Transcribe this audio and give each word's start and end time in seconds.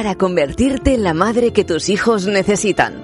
para 0.00 0.14
convertirte 0.14 0.94
en 0.94 1.02
la 1.02 1.12
madre 1.12 1.52
que 1.52 1.62
tus 1.62 1.90
hijos 1.90 2.26
necesitan. 2.26 3.02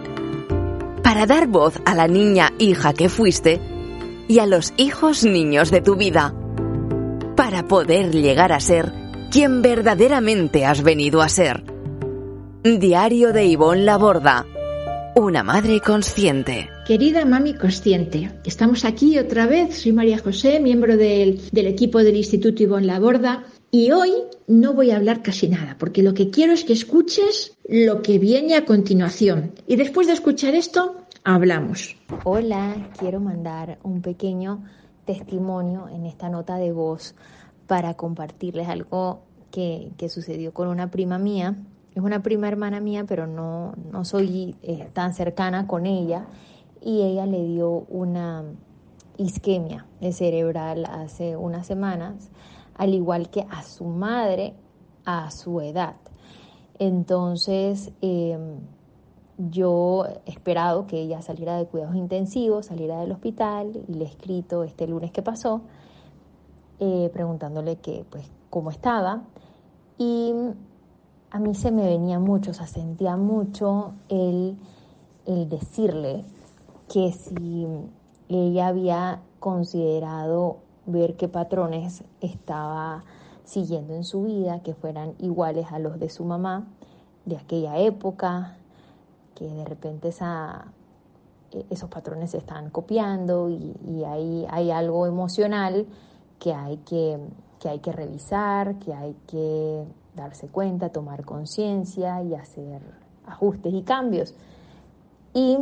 Para 1.02 1.26
dar 1.26 1.46
voz 1.46 1.74
a 1.84 1.94
la 1.94 2.08
niña 2.08 2.54
hija 2.58 2.94
que 2.94 3.10
fuiste 3.10 3.60
y 4.28 4.38
a 4.38 4.46
los 4.46 4.72
hijos 4.78 5.22
niños 5.22 5.70
de 5.70 5.82
tu 5.82 5.96
vida. 5.96 6.34
Para 7.36 7.68
poder 7.68 8.12
llegar 8.12 8.50
a 8.50 8.60
ser 8.60 8.92
quien 9.30 9.60
verdaderamente 9.60 10.64
has 10.64 10.82
venido 10.82 11.20
a 11.20 11.28
ser. 11.28 11.64
Diario 12.62 13.34
de 13.34 13.44
Ivonne 13.44 13.84
Laborda. 13.84 14.46
Una 15.16 15.42
madre 15.42 15.82
consciente. 15.82 16.70
Querida 16.86 17.26
mami 17.26 17.52
consciente, 17.54 18.30
estamos 18.44 18.86
aquí 18.86 19.18
otra 19.18 19.46
vez. 19.46 19.82
Soy 19.82 19.92
María 19.92 20.18
José, 20.18 20.60
miembro 20.60 20.96
del, 20.96 21.42
del 21.52 21.66
equipo 21.66 22.02
del 22.02 22.16
Instituto 22.16 22.62
Ivonne 22.62 22.86
Laborda 22.86 23.44
y 23.70 23.90
hoy 23.90 24.10
no 24.46 24.72
voy 24.74 24.90
a 24.90 24.96
hablar 24.96 25.22
casi 25.22 25.48
nada, 25.48 25.76
porque 25.78 26.02
lo 26.02 26.14
que 26.14 26.30
quiero 26.30 26.52
es 26.52 26.64
que 26.64 26.72
escuches 26.72 27.56
lo 27.68 28.00
que 28.00 28.18
viene 28.18 28.54
a 28.54 28.64
continuación. 28.64 29.52
Y 29.66 29.76
después 29.76 30.06
de 30.06 30.12
escuchar 30.12 30.54
esto, 30.54 30.96
hablamos. 31.24 31.96
Hola, 32.24 32.90
quiero 32.98 33.20
mandar 33.20 33.78
un 33.82 34.02
pequeño 34.02 34.62
testimonio 35.04 35.88
en 35.88 36.06
esta 36.06 36.28
nota 36.28 36.56
de 36.56 36.72
voz 36.72 37.14
para 37.66 37.94
compartirles 37.94 38.68
algo 38.68 39.22
que, 39.50 39.90
sucedió 40.08 40.54
con 40.54 40.68
una 40.68 40.90
prima 40.90 41.18
mía. 41.18 41.56
Es 41.94 42.02
una 42.02 42.22
prima 42.22 42.46
hermana 42.46 42.78
mía, 42.80 43.04
pero 43.06 43.26
no, 43.26 43.74
no 43.90 44.04
soy 44.04 44.54
eh, 44.62 44.88
tan 44.92 45.12
cercana 45.12 45.66
con 45.66 45.86
ella. 45.86 46.26
Y 46.80 47.02
ella 47.02 47.26
le 47.26 47.44
dio 47.44 47.84
una 47.88 48.44
isquemia 49.16 49.86
cerebral 50.12 50.84
hace 50.84 51.36
unas 51.36 51.66
semanas 51.66 52.30
al 52.76 52.94
igual 52.94 53.30
que 53.30 53.46
a 53.50 53.62
su 53.62 53.84
madre 53.84 54.54
a 55.06 55.30
su 55.30 55.60
edad. 55.60 55.96
Entonces, 56.78 57.92
em, 58.02 58.58
yo 59.38 60.04
he 60.26 60.30
esperado 60.30 60.86
que 60.86 61.00
ella 61.00 61.22
saliera 61.22 61.56
de 61.56 61.66
cuidados 61.66 61.96
intensivos, 61.96 62.66
saliera 62.66 63.00
del 63.00 63.12
hospital 63.12 63.84
y 63.88 63.94
le 63.94 64.04
he 64.04 64.08
escrito 64.08 64.64
este 64.64 64.86
lunes 64.86 65.12
que 65.12 65.22
pasó, 65.22 65.62
eh, 66.80 67.08
preguntándole 67.12 67.76
que, 67.76 68.04
pues, 68.10 68.30
cómo 68.50 68.70
estaba. 68.70 69.22
Y 69.96 70.34
a 71.30 71.38
mí 71.38 71.54
se 71.54 71.70
me 71.70 71.86
venía 71.86 72.18
mucho, 72.18 72.50
o 72.50 72.54
sea, 72.54 72.66
sentía 72.66 73.16
mucho 73.16 73.94
el, 74.08 74.58
el 75.24 75.48
decirle 75.48 76.24
que 76.88 77.12
si 77.12 77.66
ella 78.28 78.68
había 78.68 79.22
considerado 79.38 80.58
ver 80.86 81.16
qué 81.16 81.28
patrones 81.28 82.04
estaba 82.20 83.04
siguiendo 83.44 83.94
en 83.94 84.04
su 84.04 84.24
vida, 84.24 84.60
que 84.62 84.74
fueran 84.74 85.14
iguales 85.18 85.66
a 85.70 85.78
los 85.78 85.98
de 85.98 86.08
su 86.08 86.24
mamá 86.24 86.66
de 87.24 87.36
aquella 87.36 87.78
época, 87.78 88.56
que 89.34 89.46
de 89.46 89.64
repente 89.64 90.10
e, 91.52 91.66
esos 91.70 91.88
patrones 91.90 92.30
se 92.30 92.38
están 92.38 92.70
copiando 92.70 93.48
y, 93.50 94.04
ahí 94.04 94.46
hay 94.50 94.70
algo 94.70 95.06
emocional 95.06 95.86
que 96.38 96.52
hay 96.54 96.78
que, 96.78 97.18
que 97.60 97.68
hay 97.68 97.78
que 97.80 97.92
revisar, 97.92 98.78
que 98.78 98.94
hay 98.94 99.14
que 99.26 99.84
darse 100.14 100.48
cuenta, 100.48 100.88
tomar 100.90 101.24
conciencia 101.24 102.22
y 102.22 102.34
hacer 102.34 102.80
ajustes 103.26 103.72
y 103.74 103.82
cambios. 103.82 104.34
Y 105.34 105.58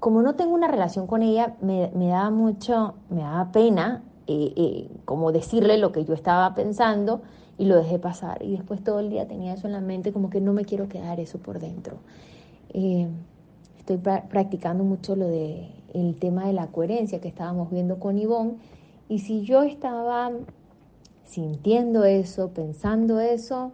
como 0.00 0.22
no 0.22 0.34
tengo 0.34 0.54
una 0.54 0.68
relación 0.68 1.06
con 1.06 1.22
ella, 1.22 1.56
me, 1.60 1.90
me 1.94 2.08
daba 2.08 2.30
mucho, 2.30 2.94
me 3.08 3.22
daba 3.22 3.50
pena 3.52 4.02
eh, 4.28 4.52
eh, 4.56 4.88
como 5.04 5.30
decirle 5.30 5.78
lo 5.78 5.92
que 5.92 6.04
yo 6.04 6.12
estaba 6.12 6.52
pensando 6.56 7.22
y 7.58 7.66
lo 7.66 7.76
dejé 7.76 7.98
pasar. 8.00 8.42
Y 8.42 8.56
después 8.56 8.82
todo 8.82 8.98
el 8.98 9.08
día 9.08 9.28
tenía 9.28 9.54
eso 9.54 9.68
en 9.68 9.72
la 9.72 9.80
mente, 9.80 10.12
como 10.12 10.30
que 10.30 10.40
no 10.40 10.52
me 10.52 10.64
quiero 10.64 10.88
quedar 10.88 11.20
eso 11.20 11.38
por 11.38 11.60
dentro. 11.60 11.98
Eh, 12.70 13.08
estoy 13.78 13.98
practicando 13.98 14.82
mucho 14.82 15.14
lo 15.14 15.28
de 15.28 15.68
el 15.94 16.16
tema 16.18 16.46
de 16.46 16.52
la 16.52 16.66
coherencia 16.66 17.20
que 17.20 17.28
estábamos 17.28 17.70
viendo 17.70 18.00
con 18.00 18.18
Ivonne. 18.18 18.56
Y 19.08 19.20
si 19.20 19.42
yo 19.42 19.62
estaba 19.62 20.32
sintiendo 21.24 22.04
eso, 22.04 22.50
pensando 22.50 23.20
eso, 23.20 23.70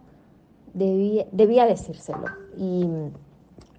debía, 0.75 1.25
debía 1.31 1.65
decírselo. 1.65 2.25
Y 2.57 2.87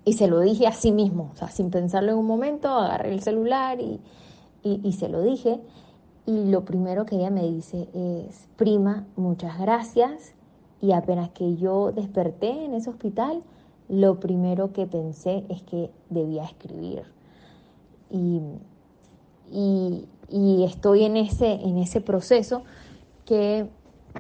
y 0.04 0.14
se 0.14 0.28
lo 0.28 0.40
dije 0.40 0.66
a 0.66 0.72
sí 0.72 0.92
mismo, 0.92 1.30
o 1.32 1.36
sea, 1.36 1.48
sin 1.48 1.70
pensarlo 1.70 2.12
en 2.12 2.18
un 2.18 2.26
momento, 2.26 2.68
agarré 2.68 3.12
el 3.12 3.20
celular 3.20 3.80
y, 3.80 4.00
y, 4.62 4.92
se 4.92 5.08
lo 5.08 5.22
dije. 5.22 5.60
Y 6.26 6.44
lo 6.46 6.64
primero 6.64 7.06
que 7.06 7.16
ella 7.16 7.30
me 7.30 7.42
dice 7.42 7.88
es, 7.94 8.48
prima, 8.56 9.06
muchas 9.16 9.58
gracias. 9.58 10.34
Y 10.80 10.92
apenas 10.92 11.30
que 11.30 11.56
yo 11.56 11.92
desperté 11.92 12.64
en 12.64 12.74
ese 12.74 12.90
hospital, 12.90 13.42
lo 13.88 14.20
primero 14.20 14.72
que 14.72 14.86
pensé 14.86 15.44
es 15.48 15.62
que 15.62 15.90
debía 16.10 16.44
escribir. 16.44 17.04
Y, 18.10 18.40
y, 19.50 20.06
y 20.28 20.64
estoy 20.64 21.04
en 21.04 21.16
ese, 21.16 21.52
en 21.52 21.78
ese 21.78 22.00
proceso 22.00 22.62
que 23.24 23.68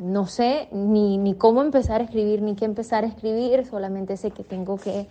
no 0.00 0.26
sé 0.26 0.68
ni, 0.72 1.18
ni 1.18 1.34
cómo 1.34 1.62
empezar 1.62 2.00
a 2.00 2.04
escribir, 2.04 2.42
ni 2.42 2.54
qué 2.54 2.64
empezar 2.64 3.04
a 3.04 3.06
escribir, 3.06 3.64
solamente 3.66 4.16
sé 4.16 4.30
que 4.30 4.42
tengo 4.42 4.76
que 4.76 5.06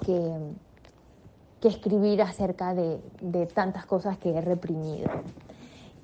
que, 0.00 0.36
escribir 1.62 2.22
acerca 2.22 2.74
de, 2.74 3.00
tantas 3.54 3.84
cosas 3.84 4.18
que 4.18 4.30
he 4.30 4.40
reprimido. 4.40 5.10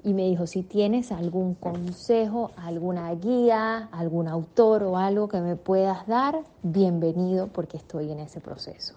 Y 0.04 0.12
me 0.14 0.22
dijo, 0.28 0.46
si 0.46 0.62
tienes 0.62 1.10
algún 1.10 1.54
consejo, 1.54 2.52
alguna 2.56 3.12
guía, 3.14 3.88
algún 3.90 4.28
autor 4.28 4.84
o 4.84 4.98
algo 4.98 5.28
que 5.28 5.40
me 5.40 5.56
puedas 5.56 6.06
dar, 6.06 6.42
bienvenido 6.62 7.48
porque 7.48 7.78
estoy 7.78 8.12
en 8.12 8.20
ese 8.20 8.40
proceso. 8.40 8.94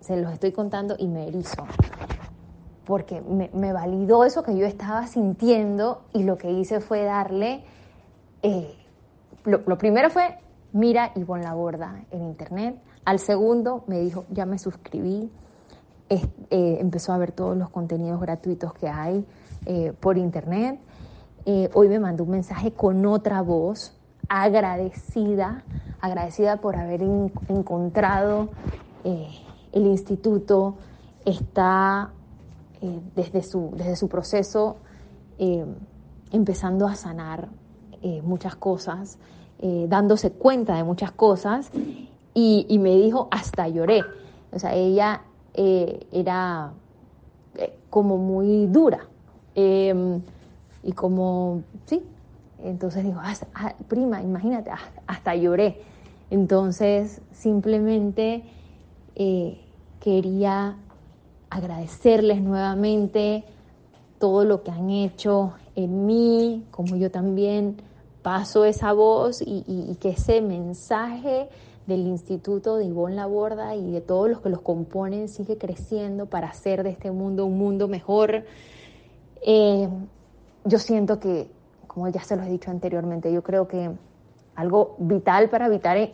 Se 0.00 0.16
los 0.16 0.32
estoy 0.32 0.52
contando 0.52 0.96
y 0.98 1.06
me 1.06 1.28
erizo, 1.28 1.66
porque 2.86 3.20
me, 3.20 3.72
validó 3.72 4.24
eso 4.24 4.42
que 4.42 4.56
yo 4.56 4.66
estaba 4.66 5.06
sintiendo 5.06 6.02
y 6.12 6.22
lo 6.22 6.38
que 6.38 6.50
hice 6.50 6.80
fue 6.80 7.04
darle, 7.04 7.64
eh, 8.42 8.74
lo, 9.44 9.62
lo 9.66 9.78
primero 9.78 10.08
fue, 10.10 10.38
mira 10.74 11.12
Ivonne 11.14 11.44
la 11.44 11.54
borda 11.54 12.04
en 12.10 12.24
internet, 12.24 12.76
al 13.04 13.18
segundo 13.18 13.84
me 13.86 14.00
dijo, 14.00 14.26
ya 14.30 14.44
me 14.44 14.58
suscribí, 14.58 15.30
eh, 16.08 16.78
empezó 16.80 17.12
a 17.12 17.18
ver 17.18 17.32
todos 17.32 17.56
los 17.56 17.70
contenidos 17.70 18.20
gratuitos 18.20 18.74
que 18.74 18.88
hay 18.88 19.24
eh, 19.66 19.92
por 19.98 20.18
internet. 20.18 20.78
Eh, 21.46 21.70
hoy 21.74 21.88
me 21.88 21.98
mandó 21.98 22.24
un 22.24 22.30
mensaje 22.30 22.72
con 22.72 23.06
otra 23.06 23.40
voz, 23.42 23.96
agradecida, 24.28 25.64
agradecida 26.00 26.58
por 26.58 26.76
haber 26.76 27.02
encontrado 27.02 28.50
el 29.04 29.86
instituto, 29.86 30.76
está 31.26 32.10
desde, 33.14 33.42
su, 33.42 33.72
desde 33.76 33.96
su 33.96 34.08
proceso 34.08 34.76
empezando 36.32 36.86
a 36.86 36.94
sanar 36.94 37.48
muchas 38.22 38.56
cosas, 38.56 39.18
dándose 39.88 40.30
cuenta 40.30 40.76
de 40.76 40.84
muchas 40.84 41.10
cosas 41.12 41.70
y, 42.34 42.78
me 42.80 42.96
dijo, 42.96 43.28
hasta 43.30 43.68
lloré. 43.68 44.02
O 44.52 44.58
sea, 44.58 44.74
ella 44.74 45.22
eh, 45.54 46.06
era 46.12 46.72
eh, 47.56 47.72
como 47.90 48.18
muy 48.18 48.66
dura. 48.66 49.06
Em, 49.54 50.20
y 50.82 50.92
como, 50.92 51.62
sí. 51.86 52.02
Entonces 52.62 53.04
dijo, 53.04 53.20
ah, 53.22 53.74
prima, 53.88 54.20
imagínate, 54.22 54.70
hasta, 55.06 55.36
lloré. 55.36 55.80
Entonces, 56.30 57.20
simplemente 57.32 58.42
eh, 59.14 59.60
quería 60.00 60.76
agradecerles 61.50 62.40
nuevamente 62.40 63.44
todo 64.18 64.44
lo 64.44 64.62
que 64.62 64.70
han 64.70 64.90
hecho 64.90 65.52
en 65.76 66.06
mí, 66.06 66.64
como 66.70 66.96
yo 66.96 67.10
también 67.10 67.76
paso 68.24 68.64
esa 68.64 68.92
voz 68.92 69.40
y 69.46 69.96
que 70.00 70.08
ese 70.08 70.40
mensaje 70.40 71.48
del 71.86 72.06
Instituto 72.06 72.76
de 72.76 72.86
Ivonne 72.86 73.16
Laborda 73.16 73.76
y 73.76 73.90
de 73.90 74.00
todos 74.00 74.28
los 74.28 74.40
que 74.40 74.48
los 74.48 74.60
componen 74.60 75.28
sigue 75.28 75.58
creciendo 75.58 76.26
para 76.26 76.48
hacer 76.48 76.82
de 76.82 76.90
este 76.90 77.10
mundo 77.10 77.44
un 77.44 77.58
mundo 77.58 77.88
mejor. 77.88 78.44
Eh, 79.42 79.88
yo 80.64 80.78
siento 80.78 81.20
que 81.20 81.50
como 81.86 82.08
ya 82.08 82.22
se 82.22 82.36
lo 82.36 82.42
he 82.42 82.48
dicho 82.48 82.70
anteriormente, 82.70 83.32
yo 83.32 83.42
creo 83.42 83.68
que 83.68 83.90
algo 84.56 84.96
vital 84.98 85.48
para 85.50 85.66
habitar 85.66 85.96
en, 85.96 86.12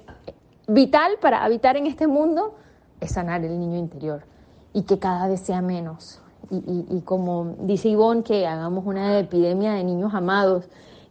vital 0.67 1.13
para 1.21 1.45
habitar 1.45 1.77
en 1.77 1.87
este 1.87 2.07
mundo 2.07 2.55
es 3.01 3.13
sanar 3.13 3.45
el 3.45 3.59
niño 3.59 3.79
interior 3.79 4.25
y 4.73 4.83
que 4.83 4.99
cada 4.99 5.29
vez 5.29 5.41
sea 5.41 5.63
menos. 5.63 6.21
Y, 6.51 7.03
como 7.03 7.55
dice 7.61 7.91
Ivonne, 7.91 8.25
que 8.25 8.45
hagamos 8.45 8.85
una 8.85 9.21
epidemia 9.21 9.75
de 9.75 9.85
niños 9.85 10.13
amados, 10.15 10.69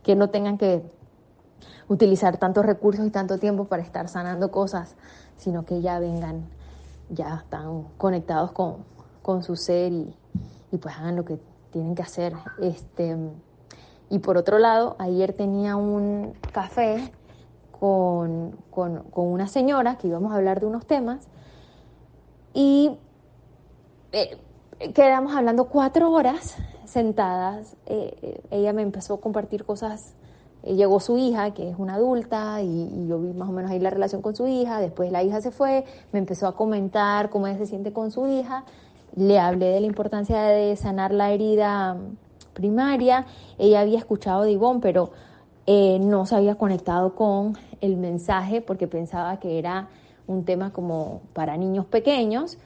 que 0.09 0.15
no 0.15 0.31
tengan 0.31 0.57
que 0.57 0.81
utilizar 1.88 2.38
tantos 2.38 2.65
recursos 2.65 3.06
y 3.06 3.11
tanto 3.11 3.38
tiempo 3.38 3.65
para 3.65 3.83
estar 3.83 4.07
sanando 4.07 4.50
cosas, 4.50 4.95
sino 5.38 5.65
que 5.65 5.81
ya 5.81 6.00
vengan, 6.00 6.50
ya 7.11 7.35
están 7.35 7.83
conectados 8.00 8.51
con, 8.51 8.77
con 9.21 9.44
su 9.44 9.56
ser 9.56 9.91
y, 9.91 10.15
y, 10.71 10.77
pues 10.79 10.95
hagan 10.95 11.15
lo 11.15 11.25
que 11.25 11.38
tienen 11.69 11.94
que 11.94 12.01
hacer. 12.01 12.33
Este, 12.59 13.15
y 14.09 14.17
por 14.17 14.38
otro 14.38 14.57
lado, 14.57 14.95
ayer 14.97 15.33
tenía 15.33 15.75
un 15.75 16.33
café 16.51 17.13
con, 17.79 18.57
con, 18.71 19.03
con 19.11 19.27
una 19.27 19.47
señora 19.47 20.00
que 20.00 20.07
íbamos 20.07 20.31
a 20.31 20.38
hablar 20.38 20.59
de 20.59 20.65
unos 20.65 20.88
temas 20.88 21.27
y 22.56 22.97
eh, 24.11 24.39
quedamos 24.95 25.35
hablando 25.35 25.65
cuatro 25.65 26.09
horas 26.11 26.57
sentadas. 26.89 27.75
Eh, 27.86 28.13
eh, 28.21 28.41
ella 28.51 28.74
me 28.74 28.81
empezó 28.81 29.15
a 29.15 29.21
compartir 29.21 29.65
cosas. 29.65 30.15
llegó 30.63 31.00
su 31.00 31.18
hija, 31.18 31.53
que 31.53 31.69
es 31.69 31.80
una 31.80 31.95
adulta, 31.95 32.62
y, 32.62 33.07
yo 33.07 33.19
vi 33.19 33.31
más 33.33 33.47
o 33.50 33.51
menos 33.51 33.71
ahí 33.71 33.80
la 33.80 33.89
relación 33.89 34.21
con 34.21 34.36
su 34.36 34.47
hija. 34.47 34.81
Después 34.81 35.12
la 35.12 35.24
hija 35.24 35.41
se 35.41 35.51
fue, 35.51 35.86
me 36.12 36.19
empezó 36.19 36.47
a 36.47 36.56
comentar 36.56 37.30
cómo 37.30 37.47
ella 37.47 37.57
se 37.57 37.65
siente 37.65 37.94
con 37.94 38.12
su 38.12 38.27
hija. 38.27 38.65
Le 39.15 39.39
hablé 39.39 39.68
de 39.68 39.80
la 39.80 39.88
importancia 39.88 40.41
de 40.41 40.75
sanar 40.75 41.13
la 41.13 41.31
herida 41.31 41.97
primaria. 42.53 43.25
Ella 43.57 43.81
había 43.81 43.97
escuchado 44.00 44.44
de 44.44 44.51
Ivonne, 44.51 44.81
pero 44.81 45.12
no 45.68 46.25
se 46.25 46.35
había 46.35 46.56
conectado 46.56 47.13
con 47.13 47.56
el 47.80 47.95
mensaje 47.97 48.59
porque 48.59 48.88
pensaba 48.88 49.39
que 49.39 49.59
era 49.59 49.88
un 50.25 50.44
tema 50.44 50.74
como 50.74 51.21
para 51.33 51.57
niños 51.57 51.85
pequeños 51.85 52.57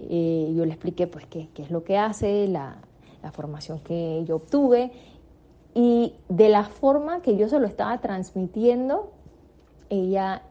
eh, 0.00 0.52
yo 0.54 0.64
le 0.64 0.72
expliqué 0.72 1.06
pues 1.06 1.26
qué, 1.26 1.48
es 1.56 1.70
lo 1.70 1.82
que 1.82 1.96
hace, 1.96 2.46
la, 2.48 2.76
formación 3.32 3.78
que 3.80 4.24
yo 4.26 4.36
obtuve 4.36 4.92
y 5.74 6.14
de 6.28 6.48
la 6.48 6.64
forma 6.64 7.20
que 7.20 7.36
yo 7.36 7.48
se 7.48 7.58
lo 7.58 7.66
estaba 7.66 7.98
transmitiendo, 7.98 9.12
ella, 9.90 10.42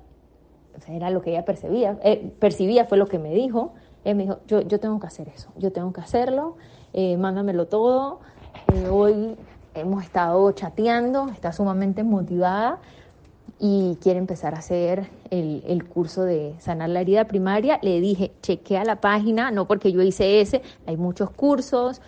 era 0.88 1.10
lo 1.10 1.22
que 1.22 1.32
ella 1.32 1.46
percibía, 1.46 1.98
eh, 2.04 2.32
percibía 2.40 2.86
fue 2.86 2.98
lo 2.98 3.08
que 3.08 3.20
me 3.20 3.34
dijo. 3.34 3.74
Él 4.04 4.16
me 4.16 4.24
dijo, 4.24 4.40
yo, 4.48 4.62
yo 4.62 4.80
tengo 4.80 5.00
que 5.00 5.08
hacer 5.08 5.28
eso, 5.30 5.50
yo 5.58 5.72
tengo 5.72 5.92
que 5.92 6.02
hacerlo, 6.02 6.58
eh, 6.94 7.18
mándamelo 7.18 7.68
todo. 7.68 8.20
hoy 8.92 9.36
hemos 9.74 10.04
estado 10.04 10.52
chateando, 10.52 11.28
está 11.30 11.52
sumamente 11.52 12.04
motivada 12.04 12.80
y 13.60 13.98
quiere 14.02 14.20
empezar 14.20 14.56
a 14.56 14.60
hacer 14.60 15.10
el, 15.30 15.86
curso 15.86 16.24
de 16.24 16.56
sanar 16.60 16.90
la 16.90 17.02
herida 17.02 17.26
primaria, 17.26 17.80
le 17.82 18.02
dije, 18.02 18.32
chequea 18.42 18.84
la 18.84 19.00
página, 19.00 19.52
no 19.52 19.68
porque 19.68 19.92
yo 19.92 20.02
hice 20.02 20.42
ese, 20.42 20.62
hay 20.86 20.98
muchos 20.98 21.30
cursos, 21.30 22.02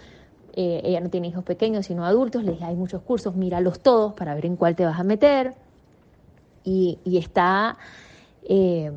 eh, 0.59 0.81
ella 0.85 1.01
no 1.01 1.11
tiene 1.11 1.27
hijos 1.27 1.43
pequeños, 1.43 1.85
sino 1.85 2.03
adultos, 2.03 2.43
le 2.43 2.53
dije, 2.53 2.65
hay 2.65 2.75
muchos 2.75 3.03
cursos, 3.03 3.35
míralos 3.35 3.79
todos 3.79 4.13
para 4.13 4.33
ver 4.33 4.47
en 4.47 4.55
cuál 4.55 4.75
te 4.75 4.85
vas 4.85 4.99
a 4.99 5.03
meter. 5.03 5.53
Y, 6.63 6.97
está 7.05 7.77
eh, 8.41 8.91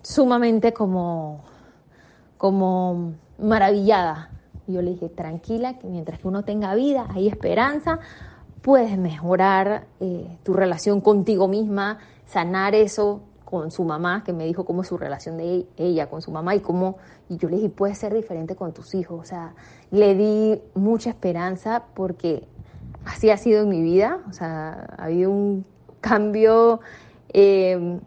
sumamente 0.00 0.72
como, 0.72 1.42
como 2.38 3.14
maravillada. 3.36 4.30
yo 4.68 4.80
le 4.80 4.92
dije, 4.92 5.08
tranquila, 5.08 5.76
que 5.76 5.88
mientras 5.88 6.20
que 6.20 6.28
uno 6.28 6.44
tenga 6.44 6.72
vida, 6.76 7.08
hay 7.10 7.26
esperanza, 7.26 7.98
puedes 8.62 8.96
mejorar 8.96 9.88
eh, 9.98 10.38
tu 10.44 10.52
relación 10.52 11.00
contigo 11.00 11.48
misma, 11.48 11.98
sanar 12.26 12.76
eso 12.76 13.22
con 13.50 13.70
su 13.70 13.84
mamá, 13.84 14.22
que 14.24 14.32
me 14.32 14.44
dijo 14.44 14.64
cómo 14.64 14.82
es 14.82 14.88
su 14.88 14.96
relación 14.96 15.36
de 15.36 15.66
ella 15.76 16.08
con 16.08 16.22
su 16.22 16.30
mamá 16.30 16.54
y 16.54 16.60
cómo, 16.60 16.98
y 17.28 17.36
yo 17.36 17.48
le 17.48 17.56
dije, 17.56 17.68
puede 17.68 17.94
ser 17.94 18.14
diferente 18.14 18.54
con 18.56 18.72
tus 18.72 18.94
hijos, 18.94 19.20
o 19.20 19.24
sea, 19.24 19.54
le 19.90 20.14
di 20.14 20.62
mucha 20.74 21.10
esperanza 21.10 21.84
porque 21.94 22.46
así 23.04 23.30
ha 23.30 23.36
sido 23.36 23.62
en 23.62 23.68
mi 23.68 23.82
vida, 23.82 24.20
o 24.28 24.32
sea, 24.32 24.94
ha 24.96 25.04
habido 25.04 25.30
un 25.30 25.64
cambio 26.00 26.80
eh, 27.32 28.00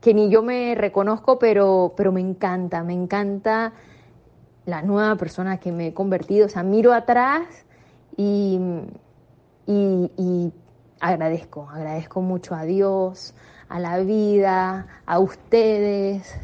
que 0.00 0.14
ni 0.14 0.30
yo 0.30 0.42
me 0.42 0.74
reconozco, 0.74 1.38
pero, 1.38 1.94
pero 1.96 2.12
me 2.12 2.20
encanta, 2.20 2.82
me 2.82 2.94
encanta 2.94 3.72
la 4.66 4.82
nueva 4.82 5.16
persona 5.16 5.58
que 5.58 5.72
me 5.72 5.88
he 5.88 5.94
convertido, 5.94 6.46
o 6.46 6.48
sea, 6.48 6.62
miro 6.62 6.92
atrás 6.92 7.46
y 8.16 8.58
y, 9.66 10.52
agradezco, 11.00 11.68
agradezco 11.70 12.20
mucho 12.20 12.54
a 12.54 12.64
Dios, 12.64 13.34
a 13.70 13.78
la 13.78 13.98
vida, 14.00 14.86
a 15.06 15.18
ustedes, 15.20 16.34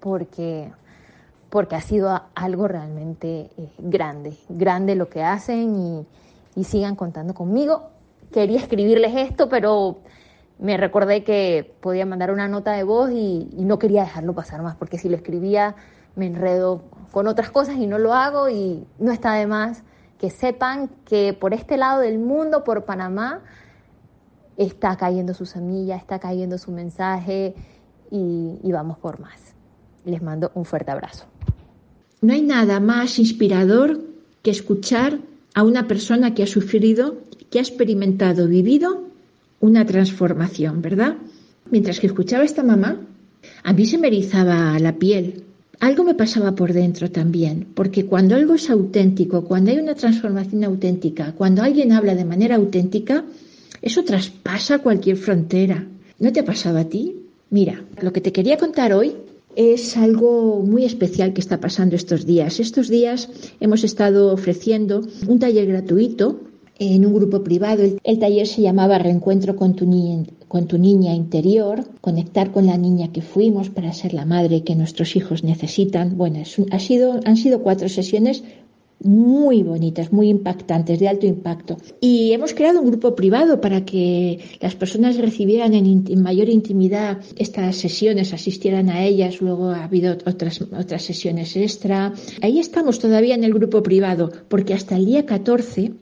porque, 0.00 0.72
porque 1.48 1.76
ha 1.76 1.80
sido 1.80 2.20
algo 2.34 2.66
realmente 2.68 3.48
eh, 3.56 3.72
grande, 3.78 4.36
grande 4.48 4.96
lo 4.96 5.08
que 5.08 5.22
hacen 5.22 6.04
y, 6.54 6.64
sigan 6.64 6.96
contando 6.96 7.32
conmigo. 7.32 7.90
Quería 8.30 8.58
escribirles 8.58 9.16
esto, 9.16 9.48
pero 9.48 10.00
me 10.58 10.76
recordé 10.76 11.24
que 11.24 11.74
podía 11.80 12.04
mandar 12.04 12.30
una 12.30 12.48
nota 12.48 12.72
de 12.72 12.82
voz 12.82 13.10
y, 13.10 13.48
y, 13.56 13.64
no 13.64 13.78
quería 13.78 14.02
dejarlo 14.02 14.34
pasar 14.34 14.62
más, 14.62 14.76
porque 14.76 14.98
si 14.98 15.08
lo 15.08 15.16
escribía 15.16 15.76
me 16.14 16.26
enredo 16.26 16.82
con 17.10 17.26
otras 17.26 17.50
cosas 17.50 17.76
y 17.76 17.86
no 17.86 17.98
lo 17.98 18.12
hago 18.12 18.50
y 18.50 18.86
no 18.98 19.12
está 19.12 19.32
de 19.34 19.46
más 19.46 19.82
que 20.18 20.28
sepan 20.30 20.88
que 21.04 21.34
por 21.34 21.54
este 21.54 21.76
lado 21.76 22.00
del 22.00 22.18
mundo, 22.18 22.62
por 22.62 22.84
Panamá, 22.84 23.40
está 24.56 24.96
cayendo 24.96 25.34
su 25.34 25.46
semilla, 25.46 25.96
está 25.96 26.18
cayendo 26.18 26.58
su 26.58 26.70
mensaje 26.70 27.54
y, 28.10 28.70
vamos 28.70 28.98
por 28.98 29.20
más. 29.20 29.54
Les 30.04 30.22
mando 30.22 30.50
un 30.54 30.64
fuerte 30.64 30.90
abrazo. 30.90 31.24
No 32.20 32.32
hay 32.32 32.42
nada 32.42 32.80
más 32.80 33.18
inspirador 33.18 34.00
que 34.42 34.50
escuchar 34.50 35.18
a 35.54 35.62
una 35.62 35.86
persona 35.86 36.34
que 36.34 36.42
ha 36.42 36.46
sufrido, 36.46 37.18
que 37.50 37.58
ha 37.58 37.62
experimentado, 37.62 38.48
vivido 38.48 39.04
una 39.60 39.86
transformación, 39.86 40.82
¿verdad? 40.82 41.16
Mientras 41.70 42.00
que 42.00 42.08
escuchaba 42.08 42.42
a 42.42 42.46
esta 42.46 42.62
mamá, 42.62 43.00
a 43.62 43.72
mí 43.72 43.86
se 43.86 43.98
me 43.98 44.08
erizaba 44.08 44.78
la 44.78 44.96
piel, 44.96 45.44
algo 45.82 46.04
me 46.04 46.14
pasaba 46.14 46.54
por 46.54 46.72
dentro 46.72 47.10
también, 47.10 47.66
porque 47.74 48.06
cuando 48.06 48.36
algo 48.36 48.54
es 48.54 48.70
auténtico, 48.70 49.44
cuando 49.44 49.72
hay 49.72 49.78
una 49.78 49.96
transformación 49.96 50.62
auténtica, 50.62 51.32
cuando 51.32 51.62
alguien 51.62 51.90
habla 51.90 52.14
de 52.14 52.24
manera 52.24 52.54
auténtica, 52.54 53.24
eso 53.82 54.04
traspasa 54.04 54.78
cualquier 54.78 55.16
frontera. 55.16 55.86
¿No 56.18 56.32
te 56.32 56.40
ha 56.40 56.44
pasado 56.44 56.78
a 56.78 56.84
ti? 56.84 57.16
Mira, 57.50 57.84
lo 58.00 58.12
que 58.12 58.20
te 58.20 58.32
quería 58.32 58.56
contar 58.56 58.92
hoy 58.92 59.16
es 59.56 59.96
algo 59.96 60.62
muy 60.64 60.84
especial 60.84 61.32
que 61.32 61.40
está 61.40 61.60
pasando 61.60 61.96
estos 61.96 62.24
días. 62.24 62.60
Estos 62.60 62.88
días 62.88 63.28
hemos 63.60 63.84
estado 63.84 64.32
ofreciendo 64.32 65.02
un 65.26 65.38
taller 65.38 65.66
gratuito 65.66 66.40
en 66.78 67.04
un 67.06 67.14
grupo 67.14 67.42
privado. 67.42 67.82
El, 68.02 68.18
taller 68.18 68.46
se 68.46 68.62
llamaba 68.62 68.98
Reencuentro 68.98 69.56
con 69.56 69.74
tu, 69.74 69.86
niña, 69.86 70.24
con 70.48 70.66
tu 70.66 70.78
niña 70.78 71.14
interior, 71.14 71.84
conectar 72.00 72.50
con 72.50 72.66
la 72.66 72.76
niña 72.76 73.12
que 73.12 73.22
fuimos 73.22 73.68
para 73.68 73.92
ser 73.92 74.14
la 74.14 74.24
madre 74.24 74.62
que 74.62 74.74
nuestros 74.74 75.14
hijos 75.16 75.44
necesitan. 75.44 76.16
Bueno, 76.16 76.42
ha 76.70 76.78
sido, 76.78 77.20
han 77.24 77.36
sido 77.36 77.62
cuatro 77.62 77.88
sesiones 77.88 78.42
muy 79.04 79.62
bonitas, 79.62 80.12
muy 80.12 80.28
impactantes, 80.28 80.98
de 80.98 81.08
alto 81.08 81.26
impacto. 81.26 81.76
Y 82.00 82.32
hemos 82.32 82.54
creado 82.54 82.80
un 82.80 82.88
grupo 82.88 83.14
privado 83.14 83.60
para 83.60 83.84
que 83.84 84.40
las 84.60 84.74
personas 84.74 85.18
recibieran 85.18 85.74
en, 85.74 86.04
en, 86.08 86.22
mayor 86.22 86.48
intimidad 86.48 87.18
estas 87.36 87.76
sesiones, 87.76 88.32
asistieran 88.32 88.88
a 88.88 89.04
ellas. 89.04 89.40
Luego 89.40 89.70
ha 89.70 89.84
habido 89.84 90.16
otras, 90.24 90.60
otras 90.60 91.02
sesiones 91.02 91.56
extra. 91.56 92.12
Ahí 92.40 92.58
estamos 92.58 92.98
todavía 92.98 93.34
en 93.34 93.44
el 93.44 93.54
grupo 93.54 93.82
privado, 93.82 94.30
porque 94.48 94.74
hasta 94.74 94.96
el 94.96 95.06
día 95.06 95.26
14 95.26 95.92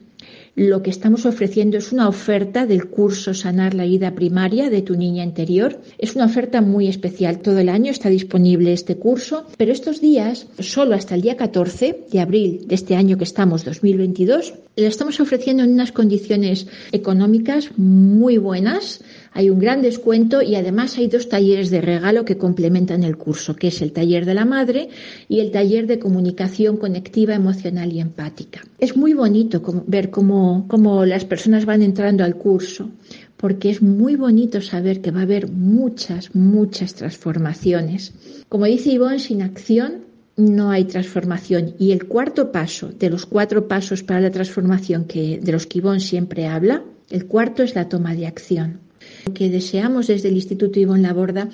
lo 0.55 0.83
que 0.83 0.89
estamos 0.89 1.25
ofreciendo 1.25 1.77
es 1.77 1.91
una 1.91 2.09
oferta 2.09 2.65
del 2.65 2.89
curso 2.89 3.33
Sanar 3.33 3.73
la 3.73 3.85
Ida 3.85 4.15
Primaria 4.15 4.69
de 4.69 4.81
tu 4.81 4.95
niña 4.95 5.23
interior. 5.23 5.79
Es 5.97 6.15
una 6.15 6.25
oferta 6.25 6.61
muy 6.61 6.87
especial. 6.87 7.39
Todo 7.39 7.59
el 7.59 7.69
año 7.69 7.91
está 7.91 8.09
disponible 8.09 8.73
este 8.73 8.97
curso, 8.97 9.45
pero 9.57 9.71
estos 9.71 10.01
días, 10.01 10.47
solo 10.59 10.95
hasta 10.95 11.15
el 11.15 11.21
día 11.21 11.37
14 11.37 12.05
de 12.11 12.19
abril 12.19 12.67
de 12.67 12.75
este 12.75 12.95
año 12.95 13.17
que 13.17 13.23
estamos, 13.23 13.63
2022, 13.63 14.53
lo 14.75 14.87
estamos 14.87 15.19
ofreciendo 15.19 15.63
en 15.63 15.71
unas 15.73 15.91
condiciones 15.91 16.67
económicas 16.91 17.69
muy 17.77 18.37
buenas 18.37 19.01
hay 19.33 19.49
un 19.49 19.59
gran 19.59 19.81
descuento 19.81 20.41
y 20.41 20.55
además 20.55 20.97
hay 20.97 21.07
dos 21.07 21.29
talleres 21.29 21.69
de 21.69 21.79
regalo 21.79 22.25
que 22.25 22.37
complementan 22.37 23.03
el 23.03 23.17
curso, 23.17 23.55
que 23.55 23.67
es 23.67 23.81
el 23.81 23.93
taller 23.93 24.25
de 24.25 24.33
la 24.33 24.45
madre 24.45 24.89
y 25.29 25.39
el 25.39 25.51
taller 25.51 25.87
de 25.87 25.99
comunicación 25.99 26.75
conectiva, 26.77 27.33
emocional 27.33 27.93
y 27.93 28.01
empática. 28.01 28.61
Es 28.77 28.97
muy 28.97 29.13
bonito 29.13 29.61
ver 29.87 30.09
cómo, 30.09 30.65
las 31.05 31.23
personas 31.23 31.65
van 31.65 31.81
entrando 31.81 32.25
al 32.25 32.35
curso, 32.35 32.89
porque 33.37 33.69
es 33.69 33.81
muy 33.81 34.17
bonito 34.17 34.61
saber 34.61 35.01
que 35.01 35.11
va 35.11 35.21
a 35.21 35.23
haber 35.23 35.49
muchas, 35.49 36.35
muchas 36.35 36.93
transformaciones. 36.93 38.13
Como 38.49 38.65
dice 38.65 38.91
Ivonne, 38.91 39.19
sin 39.19 39.41
acción 39.41 40.11
no 40.35 40.71
hay 40.71 40.83
transformación. 40.85 41.73
Y 41.79 41.93
el 41.93 42.05
cuarto 42.05 42.51
paso 42.51 42.89
de 42.89 43.09
los 43.09 43.25
cuatro 43.25 43.67
pasos 43.67 44.03
para 44.03 44.19
la 44.19 44.31
transformación 44.31 45.05
que, 45.05 45.39
de 45.41 45.51
los 45.51 45.67
que 45.67 45.79
Ivonne 45.79 45.99
siempre 45.99 46.47
habla 46.47 46.83
El 47.09 47.27
cuarto 47.27 47.63
es 47.63 47.75
la 47.75 47.89
toma 47.89 48.15
de 48.15 48.27
acción. 48.27 48.90
Lo 49.25 49.33
que 49.33 49.49
deseamos 49.49 50.07
desde 50.07 50.29
el 50.29 50.35
Instituto 50.35 50.79
Ivonne 50.79 51.03
Laborda 51.03 51.49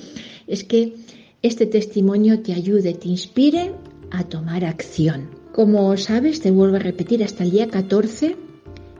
es 0.48 0.64
que 0.64 0.94
este 1.42 1.66
testimonio 1.66 2.42
te 2.42 2.54
ayude, 2.54 2.94
te 2.94 3.10
inspire 3.10 3.72
a 4.12 4.24
tomar 4.24 4.64
acción. 4.66 5.30
Como 5.54 5.96
sabes, 5.98 6.42
te 6.42 6.52
vuelvo 6.52 6.76
a 6.78 6.80
repetir, 6.80 7.24
hasta 7.24 7.44
el 7.44 7.52
día 7.52 7.68
14 7.68 8.36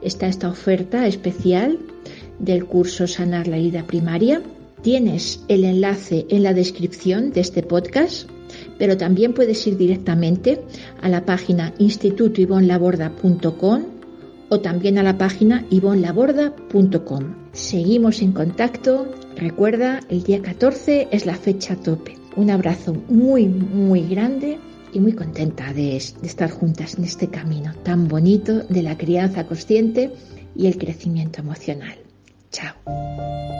está 0.02 0.28
esta 0.28 0.48
oferta 0.48 1.06
especial 1.06 1.78
del 2.38 2.64
curso 2.66 3.06
Sanar 3.06 3.48
la 3.48 3.58
herida 3.58 3.86
primaria. 3.86 4.42
Tienes 4.82 5.42
el 5.48 5.64
enlace 5.64 6.26
en 6.28 6.44
la 6.44 6.54
descripción 6.54 7.32
de 7.32 7.40
este 7.40 7.62
podcast, 7.62 8.28
pero 8.78 8.96
también 8.96 9.34
puedes 9.34 9.66
ir 9.66 9.76
directamente 9.76 10.60
a 11.00 11.08
la 11.08 11.24
página 11.24 11.74
institutoivonlaborda.com 11.78 13.97
o 14.48 14.60
también 14.60 14.98
a 14.98 15.02
la 15.02 15.18
página 15.18 15.64
ivonlaborda.com. 15.70 17.34
Seguimos 17.52 18.22
en 18.22 18.32
contacto. 18.32 19.12
Recuerda, 19.36 20.00
el 20.08 20.22
día 20.22 20.42
14 20.42 21.08
es 21.10 21.26
la 21.26 21.34
fecha 21.34 21.76
tope. 21.76 22.16
Un 22.36 22.50
abrazo 22.50 22.94
muy, 23.08 23.48
muy 23.48 24.02
grande 24.06 24.58
y 24.92 25.00
muy 25.00 25.12
contenta 25.12 25.72
de, 25.72 25.96
estar 25.96 26.50
juntas 26.50 26.96
en 26.96 27.04
este 27.04 27.28
camino 27.28 27.74
tan 27.82 28.08
bonito 28.08 28.60
de 28.60 28.82
la 28.82 28.96
crianza 28.96 29.46
consciente 29.46 30.12
y 30.56 30.66
el 30.66 30.78
crecimiento 30.78 31.40
emocional. 31.40 31.98
Chao. 32.50 33.57